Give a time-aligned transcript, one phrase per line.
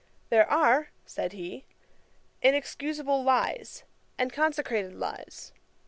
[0.31, 1.63] ]'There are (said he)
[2.41, 3.83] inexcusable lies,
[4.17, 5.53] and consecrated lies.